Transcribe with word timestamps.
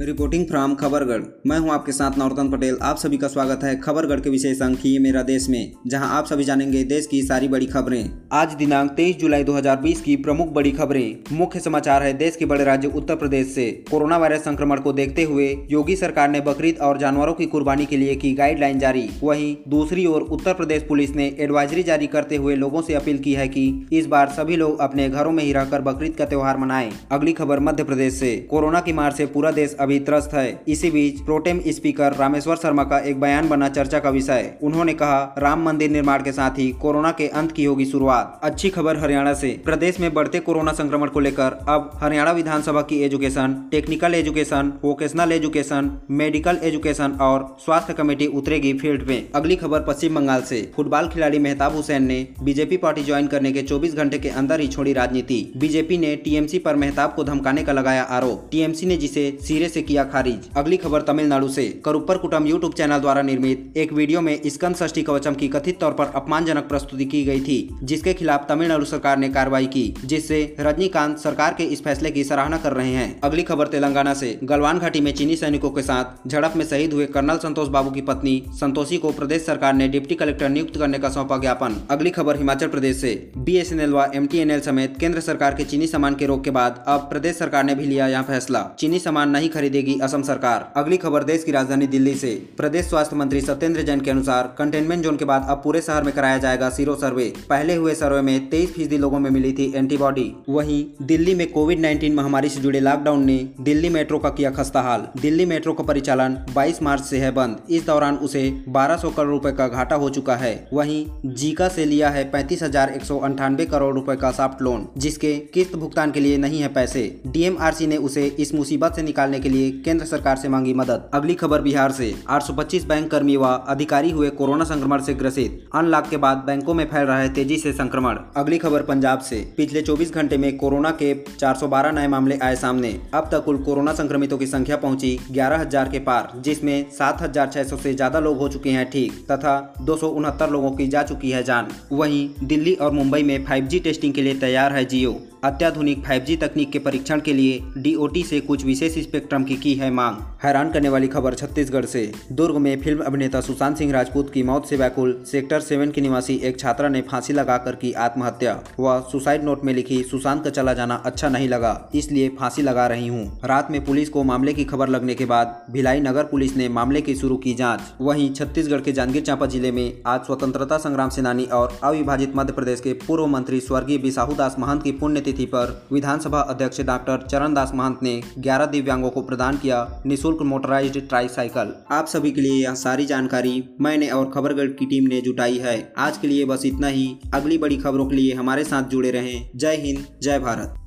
Reporting 0.00 0.44
from 0.46 0.74
Khabargarh. 0.74 1.22
मैं 1.46 1.58
हूँ 1.58 1.70
आपके 1.70 1.92
साथ 1.92 2.16
नौरतन 2.18 2.50
पटेल। 2.50 2.76
आप 2.82 2.96
सभी 2.96 3.16
का 3.16 3.28
स्वागत 3.28 3.64
है 3.64 3.74
खबरगढ़ 3.76 4.20
के 4.20 4.30
विशेष 4.30 4.60
अंक 4.62 4.84
ये 4.86 4.98
मेरा 4.98 5.22
देश 5.22 5.48
में, 5.48 5.72
जहाँ 5.86 6.08
आप 6.18 6.26
सभी 6.26 6.44
जानेंगे 6.44 6.82
देश 6.84 7.06
की 7.06 7.20
सारी 7.22 7.48
बड़ी 7.48 7.66
खबरें। 7.66 8.10
आज 8.32 8.52
दिनांक 8.52 8.90
23 8.90 9.16
जुलाई 9.16 9.44
2020 9.44 10.00
की 10.00 10.14
प्रमुख 10.16 10.48
बड़ी 10.48 10.70
खबरें। 10.70 11.16
मुख्य 11.32 11.60
समाचार 11.60 12.02
है 12.02 12.12
देश 12.12 12.36
के 12.36 12.44
बड़े 12.44 12.64
राज्य 12.64 12.88
उत्तर 12.88 13.16
प्रदेश 13.16 13.46
से। 13.46 13.70
कोरोना 13.90 14.16
वायरस 14.16 14.44
संक्रमण 14.44 14.80
को 14.80 14.92
देखते 14.92 15.24
हुए 15.24 15.48
योगी 15.70 15.96
सरकार 15.96 16.30
ने 16.30 16.40
बकरीद 16.40 16.78
और 16.78 16.98
जानवरों 16.98 17.34
की 17.34 17.46
कुर्बानी 17.46 17.86
के 17.86 17.96
लिए 17.96 18.14
की 18.14 18.32
गाइडलाइन 18.32 18.78
जारी। 18.78 19.08
वही 19.22 19.56
दूसरी 19.68 20.06
ओर 20.06 20.22
उत्तर 20.22 20.54
प्रदेश 20.54 20.82
पुलिस 20.82 21.14
ने 21.16 21.26
एडवाइजरी 21.40 21.82
जारी 21.82 22.06
करते 22.06 22.36
हुए 22.36 22.56
लोगों 22.56 22.82
से 22.82 22.94
अपील 22.94 23.18
की 23.18 23.34
है 23.34 23.46
की 23.48 23.68
इस 23.92 24.06
बार 24.06 24.28
सभी 24.30 24.56
लोग 24.56 24.80
अपने 24.80 25.08
घरों 25.08 25.32
में 25.32 25.44
ही 25.44 25.52
रहकर 25.52 25.82
बकरीद 25.82 26.16
का 26.16 26.24
त्योहार 26.24 26.58
मनाए। 26.58 26.90
अगली 27.10 27.32
खबर 27.34 27.60
मध्य 27.60 27.84
प्रदेश 27.84 28.14
से। 28.14 28.36
कोरोना 28.50 28.80
की 28.80 28.92
मार 28.92 29.12
से 29.12 29.26
पूरा 29.28 29.50
देश 29.52 29.76
अभी 29.80 29.89
त्रस्त 29.98 30.30
है। 30.34 30.62
इसी 30.68 30.90
बीच 30.90 31.20
प्रोटेम 31.20 31.60
स्पीकर 31.66 32.12
रामेश्वर 32.12 32.56
शर्मा 32.56 32.84
का 32.84 32.98
एक 32.98 33.20
बयान 33.20 33.48
बना 33.48 33.68
चर्चा 33.68 33.98
का 33.98 34.10
विषय। 34.10 34.54
उन्होंने 34.62 34.92
कहा, 34.92 35.34
राम 35.38 35.62
मंदिर 35.62 35.90
निर्माण 35.90 36.22
के 36.22 36.32
साथ 36.32 36.50
ही 36.50 36.72
कोरोना 36.72 37.12
के 37.12 37.28
अंत 37.28 37.52
की 37.52 37.64
होगी 37.64 37.84
शुरुआत। 37.84 38.40
अच्छी 38.42 38.70
खबर 38.70 38.96
हरियाणा 38.96 39.34
से। 39.34 39.60
प्रदेश 39.64 40.00
में 40.00 40.14
बढ़ते 40.14 40.38
कोरोना 40.38 40.72
संक्रमण 40.72 41.08
को 41.08 41.20
लेकर 41.20 41.66
अब 41.68 41.90
हरियाणा 41.94 42.32
विधानसभा 42.32 42.82
की 42.82 43.02
education, 43.02 43.68
technical 43.70 44.14
education, 44.14 44.72
vocational 44.84 45.32
education, 45.32 46.00
medical 46.10 46.58
education 46.62 47.10
और 47.10 47.56
स्वास्थ्य 47.64 47.92
कमेटी 47.92 48.26
उतरेगी 48.26 48.72
फ़ील्ड 48.72 49.02
में। 49.02 49.28
अगली 49.34 49.56
खबर 49.56 49.80
पश्चिम 49.80 50.14
बंगाल 50.14 50.42
से। 50.42 50.70
फुटबॉल 50.76 51.08
खिलाड़ी 51.08 51.38
मेहताब 51.38 51.76
हुसैन 51.76 52.02
ने 52.02 52.28
बीजेपी 52.42 52.76
पार्टी 52.76 53.04
ज्वाइन 53.04 53.26
करने 53.26 53.52
के 53.52 53.62
24 53.62 53.94
घंटे 53.94 54.18
के 54.18 54.28
अंदर 54.28 54.60
ही 54.60 54.68
छोड़ी 54.68 54.92
राजनीति। 54.92 55.52
बीजेपी 55.56 55.98
ने 55.98 56.16
टीएमसी 56.16 56.58
पर 56.58 56.76
मेहताब 56.76 57.12
को 57.14 57.24
धमकाने 57.24 57.62
का 57.62 57.72
लगाया 57.72 58.02
आरोप। 58.02 58.48
टीएमसी 58.50 58.86
ने 58.86 58.96
जिसे 58.96 59.38
सिरे 59.40 59.68
से 59.68 59.79
किया 59.82 60.04
खारिज। 60.04 60.48
अगली 60.56 60.76
खबर 60.76 61.02
तमिलनाडु 61.02 61.48
से। 61.48 61.66
करुप्पर 61.84 62.16
कुटम 62.16 62.46
यूट्यूब 62.46 62.72
चैनल 62.72 62.98
द्वारा 62.98 63.22
निर्मित 63.22 63.72
एक 63.76 63.92
वीडियो 63.92 64.20
में 64.20 64.40
स्कंद 64.46 64.76
षष्ठी 64.76 65.02
कवचम 65.02 65.34
की 65.34 65.48
कथित 65.48 65.80
तौर 65.80 65.92
पर 65.92 66.12
अपमानजनक 66.14 66.64
प्रस्तुति 66.64 67.04
की 67.04 67.24
गई 67.24 67.40
थी, 67.40 67.58
जिसके 67.82 68.14
खिलाफ 68.14 68.46
तमिलनाडु 68.48 68.84
सरकार 68.84 69.18
ने 69.18 69.28
कार्रवाई 69.28 69.66
की, 69.66 69.82
जिससे 70.04 70.56
रजनीकांत 70.60 71.18
सरकार 71.18 71.54
के 71.54 71.64
इस 71.64 71.82
फैसले 71.82 72.10
की 72.10 72.24
सराहना 72.24 72.56
कर 72.56 72.72
रहे 72.72 72.92
हैं। 72.92 73.20
अगली 73.20 73.42
खबर 73.42 73.66
तेलंगाना 73.66 74.14
से। 74.14 74.38
गलवान 74.44 74.78
घाटी 74.78 75.00
में 75.00 75.12
चीनी 75.14 75.36
सैनिकों 75.36 75.70
के 75.70 75.82
साथ 75.82 76.28
झड़प 76.28 76.52
में 76.56 76.64
शहीद 76.64 76.92
हुए 76.92 77.06
कर्नल 77.06 77.38
संतोष 77.38 77.68
बाबू 77.68 77.90
की 77.90 78.00
पत्नी 78.00 78.42
संतोषी 78.50 78.96
को 78.96 79.10
प्रदेश 79.12 79.44
सरकार 79.46 79.74
ने 79.74 79.88
डिप्टी 79.88 80.14
कलेक्टर 80.14 80.48
नियुक्त 80.48 80.76
करने 80.76 80.98
का 80.98 81.08
सौंपा 81.08 81.38
ज्ञापन। 81.38 81.76
अगली 81.90 82.10
खबर 82.10 82.36
हिमाचल 82.36 82.68
प्रदेश 82.68 82.96
से। 82.96 83.12
बीएसएनएल 83.38 83.92
व 83.92 84.10
एमटीएनएल 84.14 84.60
समेत 84.60 84.96
केंद्र 85.00 85.20
सरकार 85.20 85.54
के 85.54 85.64
चीनी 85.64 85.86
सामान 85.86 86.14
के 86.14 86.26
रोक 86.26 86.44
के 86.44 86.50
बाद 86.50 86.84
अब 86.88 87.00
प्रदेश 87.10 87.36
सरकार 87.36 87.64
ने 87.64 87.74
भी 87.74 87.86
लिया 87.86 88.06
यह 88.08 88.22
फैसला। 88.22 88.60
चीनी 88.78 88.98
सामान 88.98 89.30
नहीं 89.30 89.48
खरीदेगी 89.60 89.98
असम 90.02 90.22
सरकार। 90.22 90.72
अगली 90.76 90.96
खबर 90.96 91.24
देश 91.24 91.42
की 91.44 91.52
राजधानी 91.52 91.86
दिल्ली 91.86 92.14
से। 92.14 92.28
प्रदेश 92.56 92.84
स्वास्थ्य 92.84 93.16
मंत्री 93.16 93.40
सत्येंद्र 93.40 93.82
जैन 93.82 94.00
के 94.00 94.10
अनुसार 94.10 94.54
कंटेनमेंट 94.58 95.02
जोन 95.04 95.16
के 95.16 95.24
बाद 95.24 95.46
अब 95.48 95.60
पूरे 95.64 95.80
शहर 95.80 96.02
में 96.02 96.12
कराया 96.14 96.38
जाएगा 96.38 96.70
सीरो 96.70 96.94
सर्वे। 96.94 97.24
पहले 97.48 97.74
हुए 97.74 97.94
सर्वे 97.94 98.20
में 98.20 98.48
तेईस 98.50 98.72
फ़ीसदी 98.74 98.98
लोगों 98.98 99.18
में 99.18 99.28
मिली 99.30 99.52
थी 99.52 99.70
एंटीबॉडी। 99.76 100.24
वहीं 100.48 100.84
दिल्ली 101.02 101.34
में 101.34 101.46
कोविड 101.52 101.80
19 101.80 102.14
महामारी 102.14 102.48
से 102.48 102.60
जुड़े 102.60 102.80
लॉकडाउन 102.80 103.24
ने 103.24 103.36
दिल्ली 103.60 103.88
मेट्रो 103.88 104.18
का 104.18 104.28
किया 104.30 104.50
खस्ता 104.50 104.80
हाल 104.80 105.06
दिल्ली 105.20 105.46
मेट्रो 105.46 105.72
का 105.72 105.84
परिचालन 105.84 106.38
22 106.54 106.82
मार्च 106.82 107.02
से 107.02 107.18
है 107.18 107.30
बंद। 107.30 107.58
इस 107.70 107.86
दौरान 107.86 108.16
उसे 108.18 108.46
1200 108.68 109.10
करोड़ 109.10 109.30
रुपए 109.30 109.52
का 109.52 109.68
घाटा 109.68 109.96
हो 109.96 110.08
चुका 110.10 110.36
है। 110.36 110.54
वहीं 110.72 111.04
जीका 111.34 111.68
से 111.68 111.84
लिया 111.84 112.10
है 112.10 112.24
पैंतीस 112.30 112.62
करोड़ 112.62 113.94
रुपए 113.94 114.16
का 114.16 114.30
सॉफ्ट 114.30 114.62
लोन, 114.62 114.88
जिसके 114.98 115.36
किस्त 115.54 115.76
भुगतान 115.76 116.10
के 116.10 116.20
लिए 116.20 116.38
नहीं 116.38 116.60
है 116.60 116.68
पैसे। 116.72 117.04
डीएमआरसी 117.26 117.86
ने 117.86 117.96
उसे 118.00 118.26
इस 118.38 118.54
मुसीबत 118.54 118.96
से 118.96 119.02
निकालने 119.02 119.38
के 119.40 119.48
लिए 119.50 119.70
केंद्र 119.84 120.06
सरकार 120.06 120.36
से 120.36 120.48
मांगी 120.48 120.74
मदद। 120.74 121.08
अगली 121.14 121.34
खबर 121.34 121.60
बिहार 121.60 121.92
से। 121.92 122.12
825 122.30 122.84
बैंक 122.84 123.10
कर्मी 123.10 123.36
व 123.36 123.46
अधिकारी 123.68 124.10
हुए 124.10 124.30
कोरोना 124.32 124.64
संक्रमण 124.64 125.02
से 125.02 125.14
ग्रसित। 125.14 125.68
अनलॉक 125.74 126.08
के 126.10 126.16
बाद 126.16 126.42
बैंकों 126.46 126.74
में 126.74 126.84
फैल 126.86 127.06
रहा 127.06 127.18
है 127.18 127.32
तेज़ी 127.34 127.58
से 127.58 127.72
संक्रमण। 127.72 128.18
अगली 128.36 128.58
खबर 128.58 128.82
पंजाब 128.82 129.20
से। 129.20 129.40
पिछले 129.56 129.82
24 129.82 130.12
घंटे 130.12 130.36
में 130.36 130.56
कोरोना 130.58 130.90
के 131.02 131.14
412 131.30 131.92
नए 131.92 132.08
मामले 132.08 132.38
आए 132.38 132.56
सामने। 132.56 132.90
अब 133.14 133.28
तक 133.32 133.44
कुल 133.44 133.62
कोरोना 133.62 133.92
संक्रमितों 133.94 134.38
की 134.38 134.46
संख्या 134.46 134.76
पहुँची 134.76 135.18
11,000 135.30 135.88
के 135.88 135.98
पार 136.00 136.32
जिसमें 136.40 136.90
7,600 136.90 137.76
से 137.76 137.94
ज़्यादा 137.94 138.20
लोग 138.20 138.38
हो 138.38 138.48
चुके 138.48 138.70
हैं 138.70 138.88
ठीक 138.90 139.24
तथा 139.30 139.58
दो 139.80 139.98
लोगों 140.42 140.70
की 140.72 140.86
जा 140.88 141.02
चुकी 141.02 141.30
है 141.30 141.42
जान। 141.42 141.68
वहीं 141.92 142.28
दिल्ली 142.44 142.74
और 142.74 142.92
मुंबई 142.92 143.22
में 143.22 143.44
5G 143.46 143.82
टेस्टिंग 143.84 144.14
के 144.14 144.22
लिए 144.22 144.34
तैयार 144.40 144.72
है 144.72 144.84
जियो। 144.84 145.12
अत्याधुनिक 145.42 146.02
5G 146.06 146.36
तकनीक 146.40 146.70
के 146.72 146.78
परीक्षण 146.78 147.20
के 147.20 147.32
लिए 147.32 147.60
डीओटी 147.76 148.22
से 148.22 148.40
कुछ 148.40 148.64
विशेष 148.64 148.98
स्पेक्ट्रम 148.98 149.44
की 149.44 149.54
की 149.56 149.72
है 149.74 149.90
मांग। 149.90 150.16
हैरान 150.42 150.70
करने 150.72 150.88
वाली 150.88 151.06
खबर 151.08 151.34
छत्तीसगढ़ 151.34 151.84
से। 151.84 152.02
दुर्ग 152.32 152.56
में 152.56 152.80
फ़िल्म 152.82 153.04
अभिनेता 153.04 153.40
सुशांत 153.40 153.76
सिंह 153.76 153.92
राजपूत 153.92 154.32
की 154.32 154.42
मौत 154.42 154.66
से 154.66 154.76
व्याकुल 154.76 155.14
सेक्टर 155.26 155.60
सेवन 155.60 155.90
की 155.90 156.00
निवासी 156.00 156.34
एक 156.44 156.58
छात्रा 156.60 156.88
ने 156.88 157.00
फांसी 157.02 157.32
लगाकर 157.32 157.74
की 157.74 157.92
आत्महत्या। 157.98 158.52
वह 158.80 159.00
सुसाइड 159.12 159.44
नोट 159.44 159.64
में 159.64 159.72
लिखी, 159.74 160.02
सुशांत 160.02 160.44
का 160.44 160.50
चला 160.50 160.74
जाना 160.74 160.94
अच्छा 160.96 161.28
नहीं 161.28 161.48
लगा, 161.48 161.90
इसलिए 161.94 162.28
फांसी 162.40 162.62
लगा 162.62 162.86
रही 162.86 163.08
हूँ। 163.08 163.40
रात 163.44 163.70
में 163.70 163.84
पुलिस 163.84 164.08
को 164.08 164.24
मामले 164.24 164.52
की 164.52 164.64
खबर 164.64 164.88
लगने 164.88 165.14
के 165.14 165.24
बाद 165.24 165.56
भिलाई 165.70 166.00
नगर 166.00 166.24
पुलिस 166.24 166.56
ने 166.56 166.68
मामले 166.70 167.00
की 167.00 167.14
शुरू 167.14 167.36
की 167.36 167.54
जाँच। 167.54 167.80
वहीं 168.00 168.32
छत्तीसगढ़ 168.34 168.80
के 168.80 168.92
जांजगीर 168.92 169.22
चांपा 169.22 169.46
ज़िले 169.46 169.72
में 169.72 170.02
आज 170.06 170.20
स्वतंत्रता 170.20 170.78
संग्राम 170.78 171.10
सेनानी 171.10 171.44
और 171.52 171.78
अविभाजित 171.84 172.36
मध्य 172.36 172.52
प्रदेश 172.52 172.80
के 172.80 172.92
पूर्व 173.06 173.26
मंत्री 173.28 173.60
स्वर्गीय 173.62 173.98
बिसाहू 173.98 174.34
दास 174.34 174.56
महंत 174.58 174.82
की 174.82 174.92
पुण्य 174.92 175.20
तिथि 175.30 175.44
पर 175.44 175.86
विधानसभा 175.92 176.40
अध्यक्ष 176.40 176.80
डॉक्टर 176.80 177.26
चरणदास 177.26 177.72
महंत 177.74 177.98
ने 178.02 178.22
11 178.38 178.66
दिव्यांगों 178.66 179.10
को 179.10 179.22
प्रदान 179.22 179.56
किया 179.56 180.02
निशुल्क 180.06 180.42
मोटराइज्ड 180.42 181.08
ट्राईसाइकिल 181.08 181.72
आप 181.90 182.06
सभी 182.06 182.30
के 182.30 182.40
लिए 182.40 182.64
यह 182.64 182.74
सारी 182.74 183.06
जानकारी 183.06 183.64
मैंने 183.80 184.08
और 184.08 184.30
खबरगढ़ 184.34 184.66
की 184.66 184.86
टीम 184.86 185.08
ने 185.08 185.20
जुटाई 185.20 185.58
है। 185.58 185.92
आज 185.98 186.18
के 186.18 186.28
लिए 186.28 186.44
बस 186.44 186.66
इतना 186.66 186.86
ही। 186.86 187.16
अगली 187.34 187.58
बड़ी 187.58 187.76
खबरों 187.76 188.06
के 188.06 188.16
लिए 188.16 188.34
हमारे 188.34 188.64
साथ 188.64 188.82
जुड़े 188.82 189.10
रहें। 189.10 189.50
जय 189.56 189.76
हिंद, 189.76 190.06
जय 190.22 190.38
भारत। 190.38 190.79